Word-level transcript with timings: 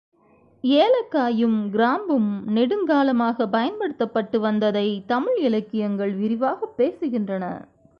ஏலக்காயும், 0.63 1.69
கிராம்பும் 1.69 2.43
நெடுங் 2.45 2.85
காலமாகப் 2.85 3.51
பயன்படுத்தப்பட்டு 3.51 4.39
வந்ததைத் 4.39 5.05
தமிழ் 5.05 5.37
இலக்கி 5.37 5.81
யங்கள் 5.81 6.15
விரிவாகப் 6.15 6.73
பேசுகின்றன. 6.77 7.45